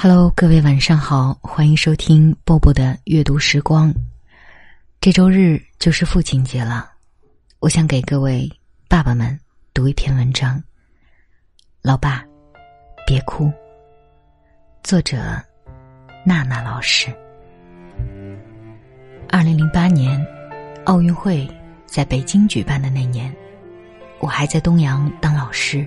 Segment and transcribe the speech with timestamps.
[0.00, 3.92] Hello，各位晚上好，欢迎收听波波的阅读时光。
[5.00, 6.88] 这周日就是父亲节了，
[7.58, 8.48] 我想给各位
[8.86, 9.36] 爸爸们
[9.74, 10.62] 读一篇文章。
[11.82, 12.24] 老爸，
[13.08, 13.52] 别哭。
[14.84, 15.42] 作者：
[16.24, 17.12] 娜娜老师。
[19.28, 20.24] 二零零八年
[20.84, 21.44] 奥运会
[21.86, 23.34] 在北京举办的那年，
[24.20, 25.84] 我还在东阳当老师。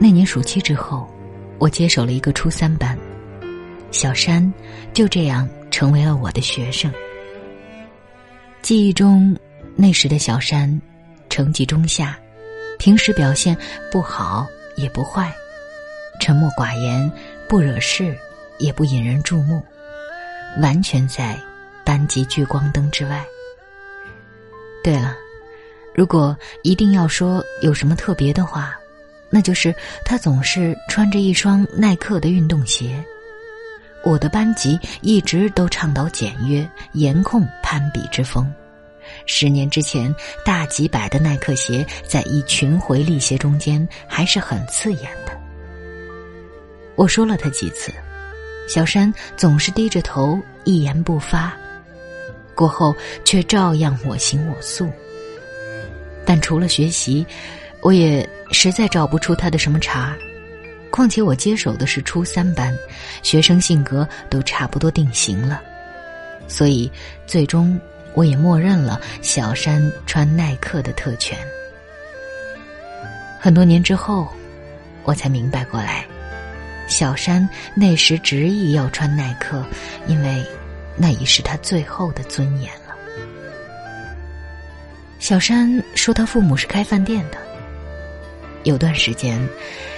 [0.00, 1.08] 那年暑期之后。
[1.64, 2.94] 我接手了一个初三班，
[3.90, 4.52] 小山
[4.92, 6.92] 就这样成为了我的学生。
[8.60, 9.34] 记忆中，
[9.74, 10.78] 那时的小山
[11.30, 12.18] 成绩中下，
[12.78, 13.56] 平时表现
[13.90, 14.46] 不好
[14.76, 15.34] 也不坏，
[16.20, 17.10] 沉默寡言，
[17.48, 18.14] 不惹事，
[18.58, 19.62] 也不引人注目，
[20.60, 21.34] 完全在
[21.82, 23.24] 班级聚光灯之外。
[24.82, 25.16] 对了，
[25.94, 28.78] 如果一定要说有什么特别的话。
[29.34, 29.74] 那就是
[30.04, 33.04] 他总是穿着一双耐克的运动鞋。
[34.04, 38.48] 我的班级一直都倡导简约，严控攀比之风。
[39.26, 45.32] 十年之前，大几百的耐克鞋在一群回力鞋中间还是很刺眼的。
[46.94, 47.92] 我说了他几次，
[48.68, 51.52] 小山总是低着头一言不发，
[52.54, 54.88] 过后却照样我行我素。
[56.24, 57.26] 但除了学习，
[57.80, 58.24] 我也。
[58.54, 60.16] 实在找不出他的什么茬，
[60.90, 62.74] 况且我接手的是初三班，
[63.22, 65.60] 学生性格都差不多定型了，
[66.46, 66.90] 所以
[67.26, 67.78] 最终
[68.14, 71.36] 我也默认了小山穿耐克的特权。
[73.40, 74.32] 很多年之后，
[75.02, 76.06] 我才明白过来，
[76.88, 79.62] 小山那时执意要穿耐克，
[80.06, 80.46] 因为
[80.96, 82.94] 那已是他最后的尊严了。
[85.18, 87.38] 小山说他父母是开饭店的。
[88.64, 89.40] 有段时间，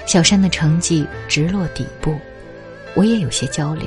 [0.06, 2.16] 小山的成绩直落底部，
[2.94, 3.86] 我也有些焦虑，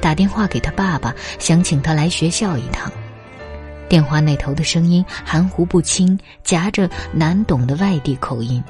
[0.00, 2.92] 打电话给他爸爸，想请他来学校一趟。
[3.88, 8.62] 电话那头的声音含糊不清，夹着难懂的外地口音，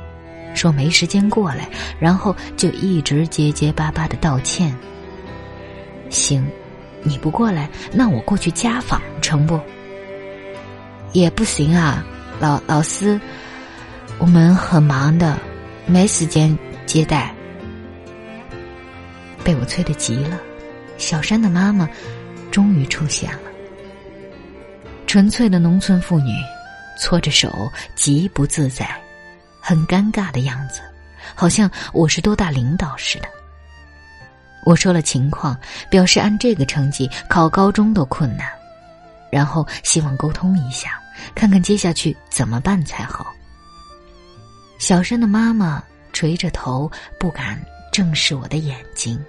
[0.55, 1.69] 说没时间过来，
[1.99, 4.76] 然后就一直结结巴巴的道歉。
[6.10, 6.47] 行，
[7.03, 9.59] 你不过来，那我过去家访，成不？
[11.12, 12.05] 也不行啊，
[12.38, 13.19] 老老师。
[14.19, 15.38] 我们很忙的，
[15.84, 16.56] 没时间
[16.87, 17.32] 接待。
[19.44, 20.41] 被我催得急了，
[20.97, 21.88] 小山的妈妈
[22.50, 23.41] 终于出现了。
[25.06, 26.32] 纯粹的农村妇女，
[26.99, 28.88] 搓着手，极不自在，
[29.60, 30.81] 很尴尬的样子，
[31.34, 33.28] 好像我是多大领导似的。
[34.65, 35.56] 我说了情况，
[35.91, 38.49] 表示按这个成绩考高中都困难，
[39.31, 40.99] 然后希望沟通一下，
[41.34, 43.36] 看看接下去怎么办才好。
[44.78, 45.82] 小山的妈妈
[46.12, 47.60] 垂着头，不敢
[47.92, 49.22] 正视我的眼睛，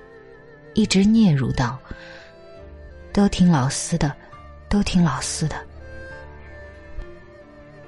[0.74, 1.80] 一直嗫嚅道
[3.14, 4.14] ：“都听老师的，
[4.70, 5.56] 都听老师的。”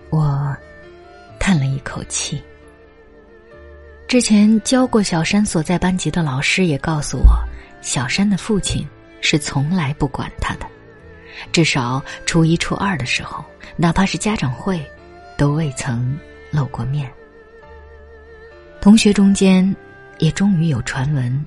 [0.09, 0.55] 我
[1.39, 2.41] 叹了一口气。
[4.07, 7.37] 之前教过小山所在班级的老师也告诉我，
[7.81, 8.87] 小山的父亲
[9.21, 10.65] 是从来不管他的，
[11.51, 13.45] 至少初一、初二的时候，
[13.75, 14.83] 哪怕是家长会，
[15.37, 16.17] 都未曾
[16.49, 17.07] 露过面。
[18.81, 19.75] 同学中间，
[20.19, 21.45] 也终于有传闻，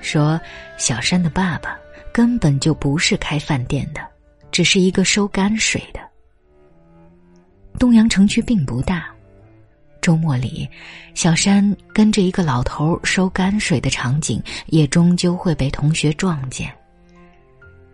[0.00, 0.40] 说
[0.76, 1.78] 小山的爸爸
[2.12, 4.00] 根本就不是开饭店的，
[4.50, 6.00] 只是一个收泔水的。
[7.78, 9.06] 东阳城区并不大，
[10.00, 10.68] 周末里，
[11.14, 16.68] 小山跟着一个老头收泔水的场景，也终究会被同学撞见。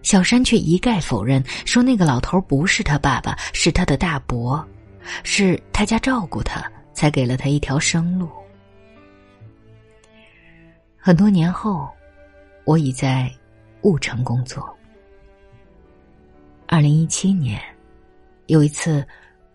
[0.03, 4.67] 小山却一概否认，说那个老头不是他爸爸，是他的大伯，
[5.23, 6.65] 是他家照顾他，
[6.95, 8.27] 才给了他一条生路。
[11.03, 11.89] 很多年后，
[12.65, 13.33] 我已在
[13.81, 14.77] 婺城工作。
[16.67, 17.59] 二零一七年，
[18.49, 19.07] 有一次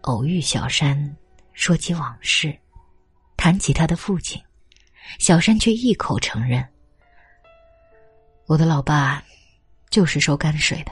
[0.02, 1.16] 偶遇小山，
[1.54, 2.52] 说起往事，
[3.38, 4.42] 谈起他的父亲，
[5.20, 6.68] 小山却一口承认
[8.48, 9.24] ：“我的老爸
[9.92, 10.92] 就是收泔水的。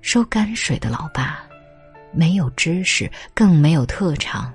[0.00, 1.46] 收泔水的老爸，
[2.10, 4.52] 没有知识，更没有特长，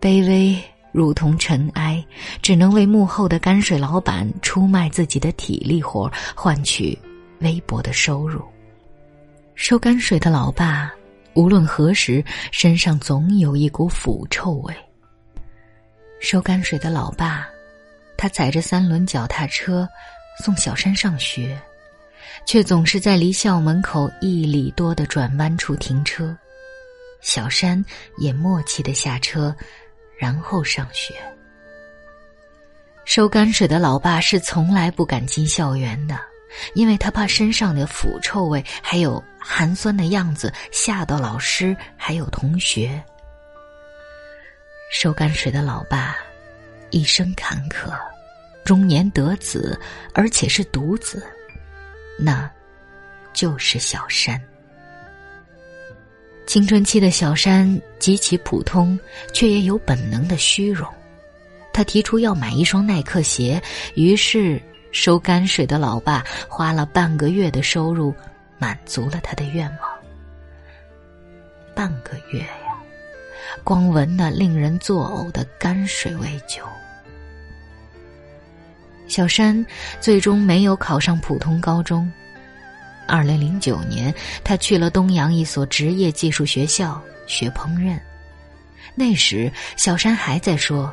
[0.00, 0.58] 卑微。”
[0.96, 2.02] 如同尘埃，
[2.40, 6.98] 只能为幕后的泔水老板出卖自己的体力活，换取
[7.40, 8.42] 微薄的收入。
[9.54, 10.90] 收泔水的老爸，
[11.34, 14.74] 无论何时身上总有一股腐臭味。
[16.18, 17.46] 收泔水的老爸，
[18.16, 19.86] 他踩着三轮脚踏车
[20.42, 21.60] 送小山上学，
[22.46, 26.34] 却总是在离校门口一里多的转弯处停车。
[27.20, 27.84] 小山
[28.16, 29.54] 也默契的下车。
[30.16, 31.14] 然后上学。
[33.04, 36.18] 收泔水的老爸是从来不敢进校园的，
[36.74, 43.02] 因为他怕身上的腐臭味还有寒酸的样子吓到老师还有同学。
[44.92, 46.16] 收泔水的老爸
[46.90, 47.92] 一生坎坷，
[48.64, 49.78] 中年得子，
[50.14, 51.24] 而且是独子，
[52.18, 52.50] 那
[53.32, 54.40] 就是小山。
[56.46, 58.98] 青春期的小山极其普通，
[59.32, 60.88] 却也有本能的虚荣。
[61.72, 63.60] 他提出要买一双耐克鞋，
[63.94, 64.62] 于是
[64.92, 68.14] 收泔水的老爸花了半个月的收入，
[68.58, 69.90] 满足了他的愿望。
[71.74, 72.78] 半个月呀，
[73.64, 76.62] 光闻那令人作呕的泔水味就。
[79.08, 79.64] 小山
[80.00, 82.10] 最终没有考上普通高中。
[83.06, 84.14] 二零零九年，
[84.44, 87.98] 他去了东阳一所职业技术学校学烹饪。
[88.94, 90.92] 那时，小山还在说。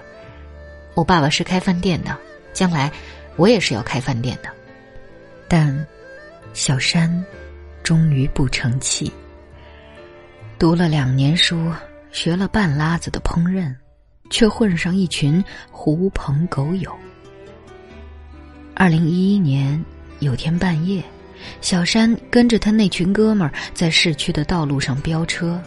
[0.95, 2.15] 我爸爸是开饭店的，
[2.54, 2.92] 将来
[3.36, 4.50] 我也是要开饭店的。
[5.48, 5.86] 但
[6.54, 7.25] 小山
[7.81, 9.12] 终于不成器，
[10.59, 11.71] 读了两年书，
[12.12, 13.74] 学了半拉子的烹饪，
[14.30, 16.95] 却混上一群狐朋狗友。
[18.75, 19.83] 二零一一年
[20.19, 21.04] 有天半夜，
[21.62, 25.62] 小山跟着他那群哥们儿在市区的道路上飙车，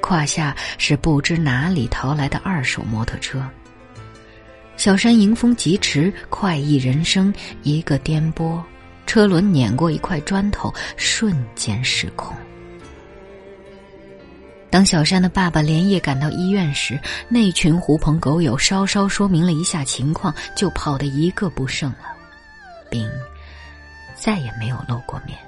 [0.00, 3.42] 胯下是不知哪里淘来的二手摩托车。
[4.76, 7.32] 小山迎风疾驰，快意人生，
[7.62, 8.60] 一个颠簸，
[9.06, 12.36] 车轮碾过一块砖头，瞬间失控。
[14.70, 22.16] 当小山的爸爸连夜赶到医院时，那群狐朋狗友稍稍说明了一下情况，就跑得一个不剩了，
[22.90, 23.08] 并
[24.14, 25.38] 再也没有露过面。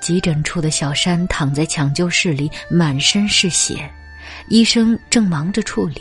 [0.00, 3.90] 急诊处的小山躺在抢救室里，满身是血，
[4.48, 6.00] 医生正忙着处理。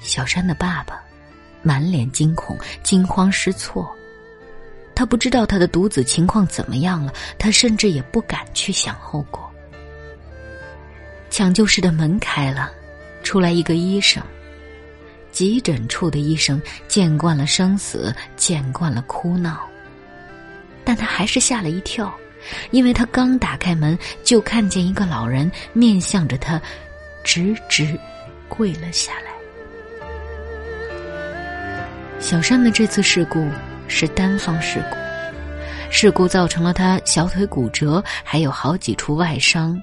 [0.00, 1.00] 小山的爸爸
[1.60, 3.90] 满脸惊恐、惊慌失措，
[4.94, 9.50] 他不知道他的独子情况怎么样了，他甚至也不敢去想后果。
[11.30, 12.70] 抢救室的门开了，
[13.24, 14.22] 出来一个医生。
[15.38, 19.70] 急诊处的医生见惯了生死，见惯了哭闹，
[20.84, 22.12] 但他还是吓了一跳，
[22.72, 26.60] 因为他刚打开门，就看见一个老人面向着他，
[27.22, 27.96] 直直
[28.48, 29.30] 跪了下来。
[32.18, 33.48] 小山的这次事故
[33.86, 34.96] 是单方事故，
[35.88, 39.80] 事故造成了他小腿骨折，还有好几处外伤，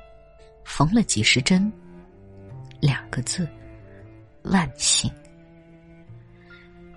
[0.66, 1.72] 缝了几十针。
[2.82, 3.48] 两个字：
[4.44, 5.10] 万幸。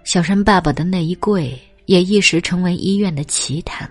[0.08, 3.86] 小山爸爸的那一跪，也一时成为医院的奇谈。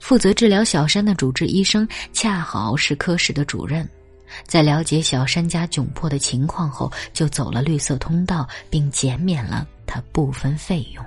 [0.00, 3.86] 负责治疗小山的主治医生，恰好是科室的主任。
[4.46, 11.04] 在了解小山家窘迫的情况后，就走了绿色通道，并减免了他部分费用。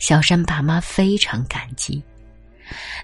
[0.00, 2.02] 小山爸妈非常感激。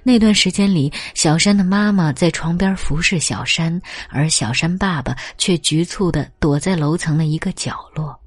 [0.03, 8.18] 那段时间里，小山的妈妈在床边服侍小山，而小山爸爸却局促的躲在楼层的一个角落，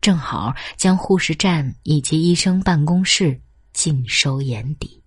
[0.00, 3.40] 正好将护士站以及医生办公室
[3.72, 5.02] 尽收眼底。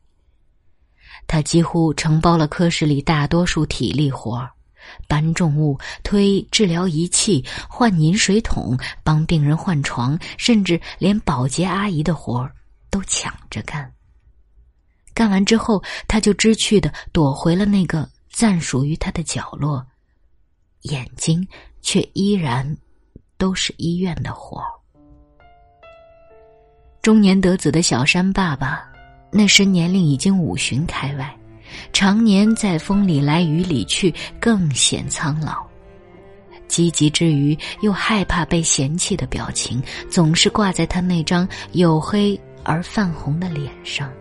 [1.27, 4.49] 他几乎承包了科室里大多数体力活。
[5.07, 12.49] 搬重物、推治疗仪器、换饮水桶、帮病人换床，甚至连保洁阿姨的活
[12.89, 13.93] 都抢着干。
[15.13, 19.85] 干完之后，他就知趣的躲回了那个暂属于他的角落，
[20.81, 21.47] 眼睛
[21.81, 22.75] 却依然
[23.37, 24.80] 都是医院的活儿。
[27.01, 28.87] 中年得子的小山爸爸，
[29.31, 31.35] 那时年龄已经五旬开外。
[31.91, 35.65] 常年在风里来雨里去，更显苍老。
[36.67, 39.81] 积极之余又害怕被嫌弃的表情，
[40.11, 44.11] 总是挂在他那张黝黑而泛红的脸上。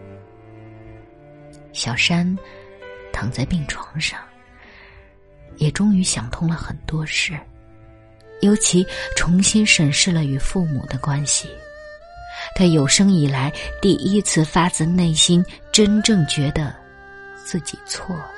[1.75, 2.35] 小山
[3.13, 4.19] 躺在病床上，
[5.57, 7.39] 也终于想通了很多事，
[8.41, 11.47] 尤其重新审视了与父母的关系。
[12.55, 16.75] 他有生以来第一次发自内心真正觉得。
[17.43, 18.31] 自己错了。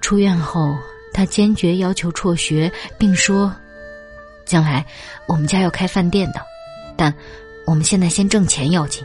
[0.00, 0.78] 出院后，
[1.12, 3.52] 他坚决要求辍学，并说
[4.46, 4.86] ：“将来
[5.26, 6.40] 我们家要开饭店的，
[6.96, 7.12] 但
[7.66, 9.04] 我们现在先挣钱要紧。”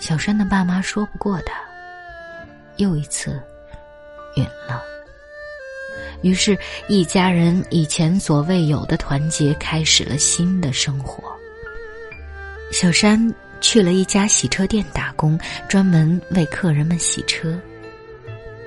[0.00, 1.54] 小山的爸妈说不过他，
[2.78, 3.40] 又一次
[4.34, 4.82] 允了。
[6.22, 6.58] 于是，
[6.88, 11.22] 一家人以前所未有的团结开始了新的生活。
[12.72, 13.32] 小山。
[13.58, 17.58] 去了一家洗车店打工，专门为客人们洗车。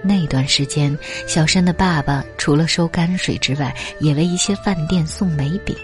[0.01, 5.75] 那段时间，小山的爸爸除了收泔水之外，也为一些饭店送煤饼。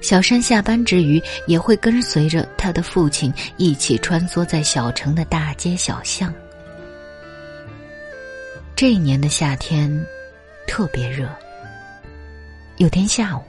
[0.00, 6.32] 小山下班之余，也会跟随着他的父亲一起穿梭在小城的大街小巷。
[8.74, 9.90] 这一年的夏天
[10.66, 11.28] 特别热。
[12.78, 13.42] 有天下午，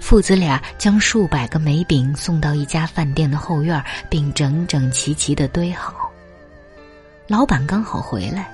[0.00, 6.10] 父子俩将数百个煤饼送到一家饭店的后院，并整整齐齐的堆好。
[7.26, 8.50] 老板刚好回来，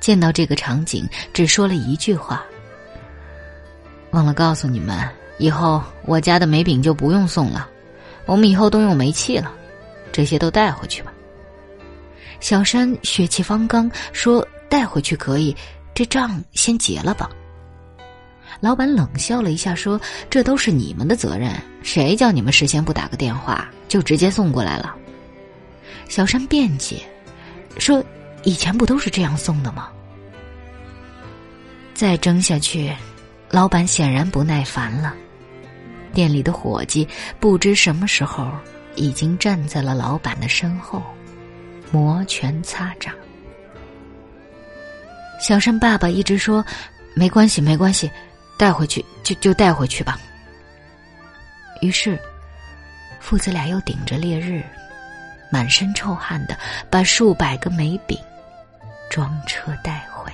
[0.00, 2.44] 见到这个场景，只说了一句话
[4.12, 4.96] ：“忘了告诉你们。”
[5.38, 7.68] 以后我家的煤饼就不用送了，
[8.24, 9.52] 我们以后都用煤气了，
[10.12, 11.12] 这些都带回去吧。
[12.38, 15.56] 小山血气方刚说：“带回去可以，
[15.94, 17.30] 这账先结了吧。”
[18.60, 24.94] 老板冷笑了一下说：“这都是你们的责任，谁叫你们事先不打个电话就直接送过来了？”
[26.08, 27.02] 小山辩解
[27.78, 28.02] 说
[28.44, 29.88] ：“以前不都是这样送的吗？”
[31.94, 32.92] 再争下去，
[33.50, 35.14] 老板显然不耐烦了。
[36.12, 37.06] 店里的伙计
[37.40, 38.50] 不知什么时候
[38.94, 41.02] 已经站在了老板的身后，
[41.90, 43.14] 摩拳擦掌。
[45.44, 46.64] 小山爸爸一直说
[47.12, 48.10] ：“没关系，没关系，
[48.56, 50.18] 带回去就就带回去吧。”
[51.82, 52.18] 于是，
[53.20, 54.64] 父子俩又顶着烈日，
[55.52, 56.58] 满身臭汗的
[56.88, 58.18] 把数百个煤饼
[59.10, 60.32] 装车带回。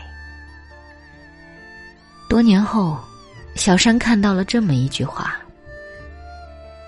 [2.28, 2.96] 多年后，
[3.56, 5.40] 小山看到了这么一句话。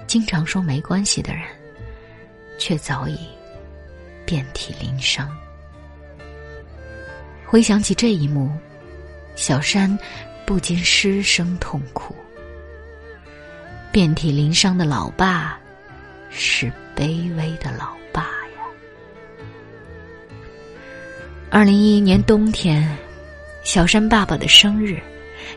[0.07, 1.43] 经常说没关系的人，
[2.57, 3.19] 却早已
[4.25, 5.29] 遍体鳞伤。
[7.53, 8.51] 回想起这一幕，
[9.37, 9.99] 小山
[10.47, 12.17] 不禁失声痛哭。
[13.91, 15.61] 遍体鳞伤的老爸，
[16.31, 18.65] 是卑微的老爸呀。
[21.51, 22.97] 二零一一年冬天，
[23.63, 24.99] 小山爸爸的生日，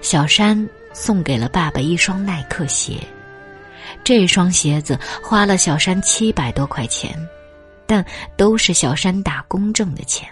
[0.01, 2.97] 小山送给了爸爸一双耐克鞋。
[4.03, 7.17] 这双鞋子花了小山七百多块钱，
[7.85, 10.27] 但都是小山打工挣的钱。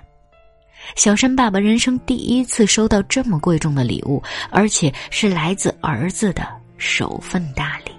[0.95, 6.47] 小山爸爸人生第一次收到这么贵重的礼物，而且是来自儿子的
[6.77, 7.91] 首份大礼，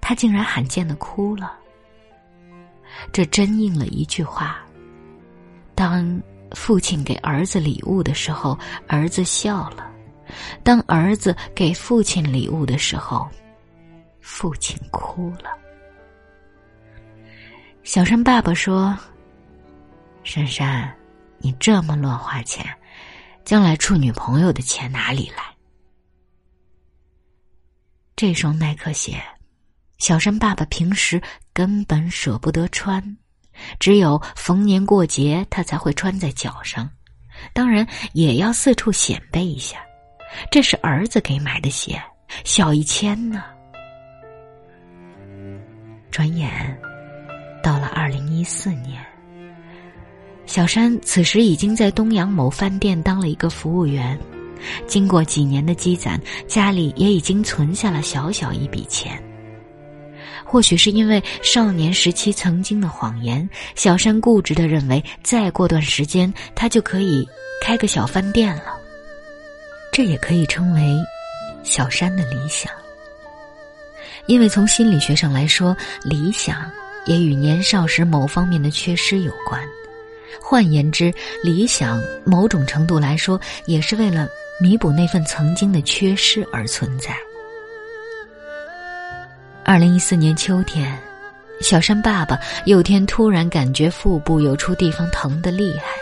[0.00, 1.52] 他竟然罕见的哭了。
[3.12, 4.58] 这真应了一句话：
[5.74, 6.20] 当
[6.52, 9.84] 父亲给儿子礼物的时候，儿子笑了；
[10.62, 13.28] 当儿子给父亲礼物的时候。
[14.20, 15.56] 父亲哭了。
[17.82, 18.94] 小山爸爸说
[20.22, 20.94] ：“珊珊，
[21.38, 22.66] 你这么乱花钱，
[23.44, 25.42] 将来处女朋友的钱哪里来？”
[28.16, 29.22] 这双耐克鞋，
[29.98, 33.16] 小山爸爸平时根本舍不得穿，
[33.78, 36.90] 只有逢年过节他才会穿在脚上，
[37.52, 39.78] 当然也要四处显摆一下。
[40.50, 42.02] 这是儿子给买的鞋，
[42.44, 43.44] 小一千呢。
[46.10, 46.78] 转眼，
[47.62, 49.04] 到了二零一四年，
[50.48, 54.18] 小山此时已经在东阳某饭店当了一个服务员。
[54.86, 59.22] 经过几年的积攒，家里也已经存下了小小一笔钱。
[60.44, 67.28] 或许是因为少年时期曾经的谎言，小山固执的认为，再过段时间他就可以
[67.60, 68.74] 开个小饭店了。
[69.92, 70.96] 这也可以称为
[71.62, 72.72] 小山的理想。
[74.26, 76.70] 因为从心理学上来说，理想
[77.04, 79.62] 也与年少时某方面的缺失有关。
[80.40, 84.28] 换言之，理想某种程度来说，也是为了
[84.60, 87.16] 弥补那份曾经的缺失而存在。
[89.64, 90.98] 二零一四年秋天，
[91.60, 95.96] 小山爸爸有天突然感觉腹部有处地方疼得厉害，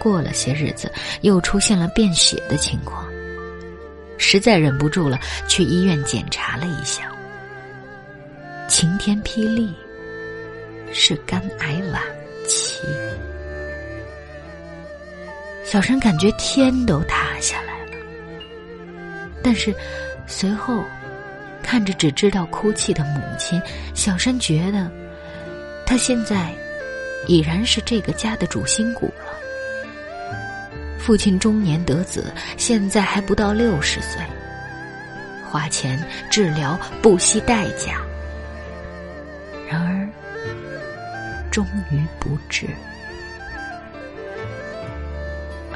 [0.00, 0.90] 过了些日子，
[1.20, 3.06] 又出现了便血的情况。
[4.18, 7.10] 实在忍不住了，去医院检查了一下。
[8.68, 9.72] 晴天霹雳，
[10.92, 12.02] 是肝癌晚
[12.50, 12.84] 期。
[15.64, 17.92] 小山感觉天都塌下来了，
[19.42, 19.72] 但是
[20.26, 20.82] 随后
[21.62, 23.60] 看着只知道哭泣的母亲，
[23.94, 24.90] 小山觉得
[25.86, 26.52] 他现在
[27.28, 29.26] 已然是这个家的主心骨了。
[30.98, 34.20] 父亲中年得子，现在还不到六十岁，
[35.48, 38.00] 花钱治疗不惜代价，
[39.68, 40.08] 然而
[41.50, 42.66] 终于不治。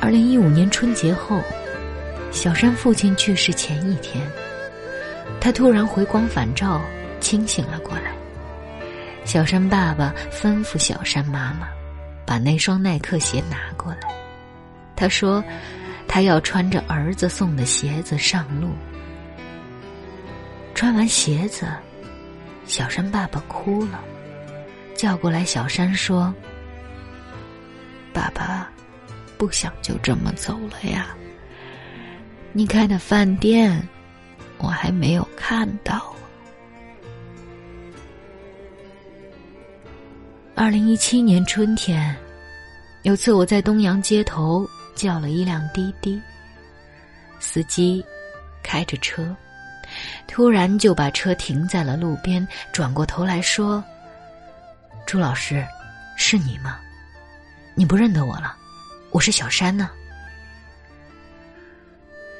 [0.00, 1.40] 二零一五年春节后，
[2.30, 4.26] 小山父亲去世前一天，
[5.40, 6.80] 他突然回光返照，
[7.20, 8.12] 清醒了过来。
[9.24, 11.68] 小山爸爸吩咐小山妈妈。
[12.26, 14.08] 把那双耐克鞋拿过来。
[14.96, 15.44] 他说
[16.08, 18.70] ：“他要穿着儿子送的鞋子上路。”
[20.74, 21.66] 穿完鞋子，
[22.64, 24.02] 小山爸爸哭了，
[24.94, 26.32] 叫过来小山说
[28.14, 28.70] ：“爸爸，
[29.36, 31.08] 不想就这么走了呀？
[32.52, 33.86] 你开的饭店，
[34.58, 36.14] 我还没有看到。”
[40.54, 42.16] 二零一七年春天，
[43.02, 46.22] 有次我在东阳街头叫了一辆滴滴，
[47.40, 48.04] 司机
[48.62, 49.34] 开着车，
[50.28, 53.82] 突然就把车停在了路边，转过头来说
[55.06, 55.64] ：“朱老师，
[56.16, 56.80] 是你吗？
[57.74, 58.56] 你不认得我了？
[59.10, 59.90] 我是小山呢。”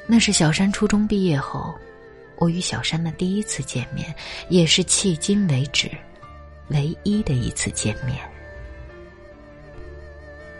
[0.07, 1.73] 那是小山初中毕业后，
[2.37, 4.13] 我与小山的第一次见面，
[4.49, 5.89] 也是迄今为止。
[6.69, 8.17] 唯一的一次见面，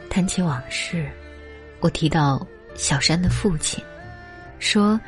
[0.08, 1.12] 谈起往事，
[1.80, 2.46] 我提到
[2.76, 3.84] 小山的父亲，
[4.60, 5.02] 说：“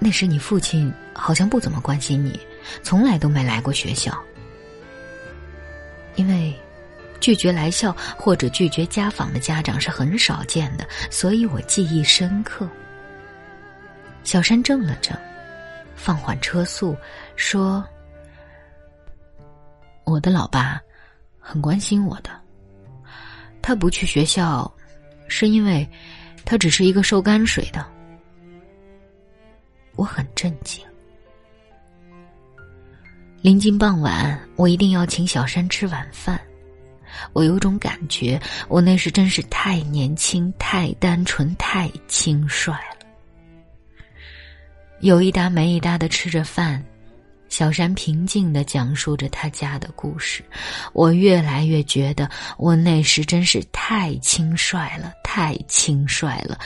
[0.00, 2.40] 那时你父亲好像不怎么关心你，
[2.82, 4.20] 从来都没来过学校。
[6.18, 6.52] 因为
[7.20, 12.68] 拒绝来校或者拒绝家访的家长是很少见的，所以我记忆深刻。”
[14.24, 15.16] 小山怔了怔，
[15.94, 16.96] 放缓车速，
[17.36, 17.82] 说。
[20.04, 20.80] 我的老爸
[21.38, 22.30] 很关心我的。
[23.60, 24.70] 他不去学校，
[25.28, 25.86] 是因为
[26.44, 27.86] 他只是一个收泔水的。
[29.96, 30.87] 我很震惊。
[33.40, 36.40] 临近傍晚，我一定要请小山吃晚饭。
[37.32, 43.06] 我有种感觉，我那时真是太年轻、太单纯、太轻率了。
[45.00, 46.84] 有一搭没一搭的吃着饭。
[47.48, 50.44] 小山平静的讲述着他家的故事，
[50.92, 52.28] 我越来越觉得
[52.58, 56.58] 我那时真是太轻率了，太轻率了，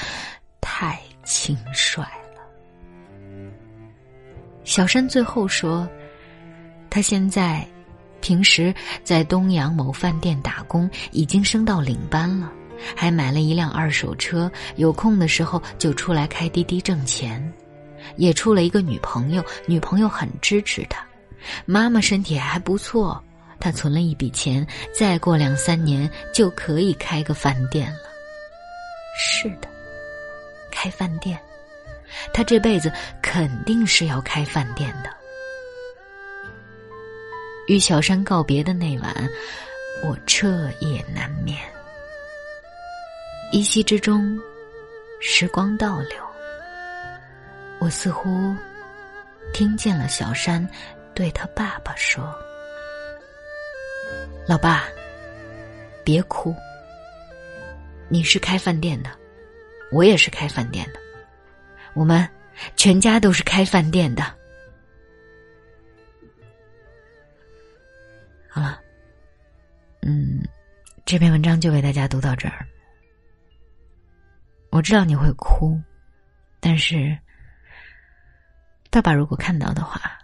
[0.61, 2.43] 太轻率了。
[4.65, 5.89] 小山最后说，
[6.95, 7.67] 他现在
[8.21, 12.53] 平时在东阳某饭店打工，已经升到领班了，
[12.95, 17.51] 还买了一辆二手车，有空的时候就出来开滴滴挣钱。
[18.17, 21.03] 也处了一个女朋友，女朋友很支持他。
[21.65, 23.25] 妈妈身体还不错，
[23.59, 28.01] 他存了一笔钱，再过两三年就可以开个饭店了。
[29.17, 29.69] 是的，
[30.71, 31.41] 开饭店，
[32.35, 35.22] 他这辈子肯定是要开饭店的。
[37.69, 39.29] 与小山告别的那晚，
[40.03, 41.57] 我彻夜难眠。
[43.53, 44.39] 依稀之中，
[45.21, 46.19] 时光倒流。
[47.79, 48.55] 我似乎
[49.53, 50.67] 听见了小山
[51.15, 52.35] 对他爸爸说
[54.47, 54.85] ：“老爸，
[56.05, 56.55] 别哭。
[58.09, 59.11] 你是开饭店的，
[59.93, 60.99] 我也是开饭店的，
[61.95, 62.29] 我们
[62.77, 64.25] 全家都是开饭店的。”
[70.03, 70.43] 嗯，
[71.05, 72.67] 这篇文章就为大家读到这儿。
[74.71, 75.81] 我知道你会哭，
[76.61, 77.19] 但是。
[78.91, 80.19] 爸爸如果看到的话，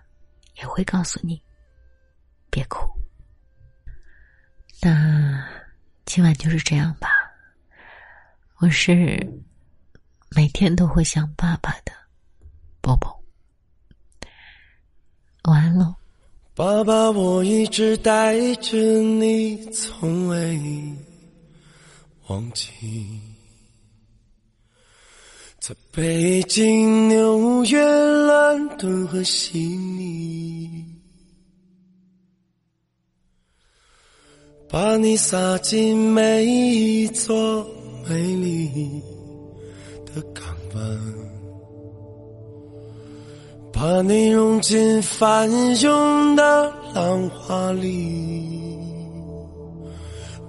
[0.57, 1.43] 也会告诉你，
[2.51, 2.87] 别哭。
[4.83, 5.43] 那
[6.05, 7.09] 今晚就是这样吧。
[8.59, 9.27] 我是
[10.37, 11.93] 每天都会想爸爸的
[12.83, 13.19] 宝宝。
[15.45, 15.95] 晚安喽，
[16.59, 20.61] 爸爸，我一直带着你，从未
[22.27, 22.67] 忘记。
[25.61, 30.85] 在北京、纽约、伦敦和悉尼，
[34.69, 37.65] 把你撒进每一座
[38.09, 39.01] 美丽
[40.07, 40.45] 的港
[40.75, 41.38] 湾，
[43.81, 45.49] 把你融进翻
[45.81, 48.77] 涌的浪花里。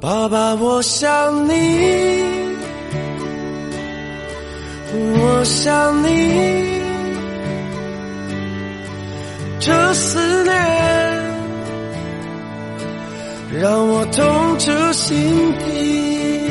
[0.01, 2.23] 爸爸，我想你。
[4.91, 6.81] 我想你，
[9.59, 10.55] 这思念
[13.61, 16.41] 让我痛彻心底，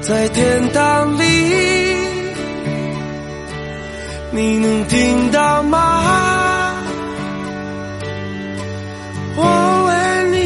[0.00, 1.24] 在天堂里，
[4.34, 6.74] 你能听到吗？
[9.36, 9.42] 我
[9.86, 9.92] 为
[10.32, 10.36] 你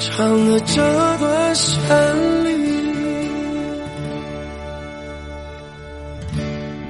[0.00, 0.82] 唱的这
[1.18, 2.46] 段旋律。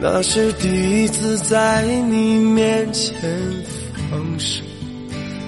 [0.01, 3.15] 那是第一次在你面前
[4.11, 4.65] 放声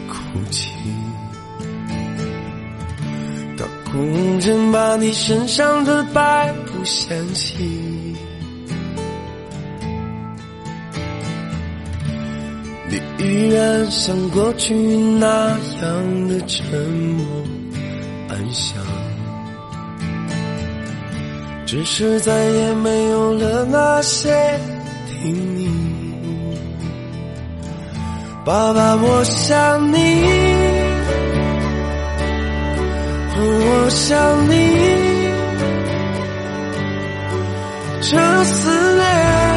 [0.09, 0.15] 哭
[0.51, 0.69] 泣，
[3.91, 7.88] 空人把你身上的白布掀起，
[13.29, 15.51] 依然像过去那
[15.83, 17.27] 样的沉默
[18.31, 18.83] 安详，
[21.67, 24.59] 只是再也没有了那些
[25.07, 25.69] 叮咛。
[28.47, 29.99] 爸爸，我想你。
[33.41, 34.17] 我想
[34.49, 34.55] 你，
[38.01, 39.48] 这思念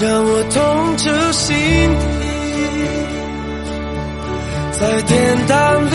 [0.00, 1.58] 让我痛彻心底，
[4.72, 5.92] 在天堂里，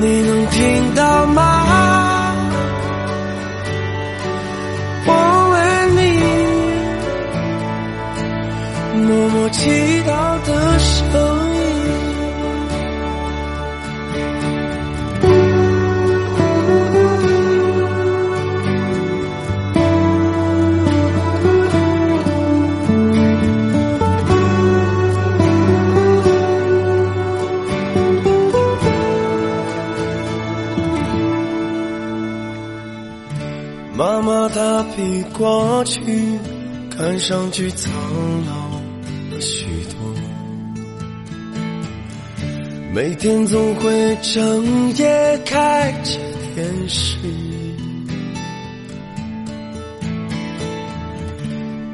[0.00, 1.36] 你能听到吗？
[5.06, 5.12] 我
[5.52, 5.56] 为
[5.94, 6.02] 你
[9.06, 9.60] 默默祈
[10.02, 10.10] 祷
[10.44, 11.49] 的声
[35.80, 36.02] 过去
[36.94, 37.90] 看上去苍
[38.44, 38.52] 老
[39.30, 40.14] 了许多，
[42.92, 46.18] 每天总会整夜开着
[46.54, 47.16] 电视，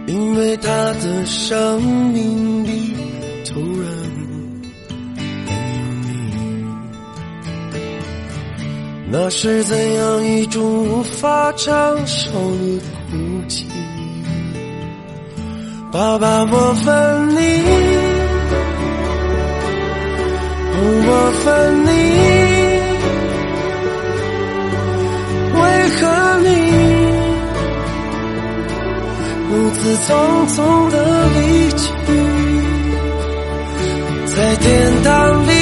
[0.09, 1.81] 因为他的生
[2.13, 2.93] 命里
[3.45, 3.89] 突然
[5.47, 6.75] 没有你。
[9.13, 12.96] 那是怎样一种无法承受的
[13.47, 13.65] 孤寂？
[15.93, 17.39] 爸爸，我分你，
[21.07, 21.11] 我
[21.45, 21.47] 分
[21.87, 21.89] 你，
[25.55, 25.63] 为
[25.97, 26.01] 何
[26.43, 26.49] 你
[29.49, 30.09] 如此匆
[30.49, 30.57] 匆
[30.91, 30.95] 的
[31.35, 31.39] 离
[31.71, 31.85] 去？
[34.27, 34.65] 在天
[35.05, 35.07] 堂
[35.47, 35.56] 里。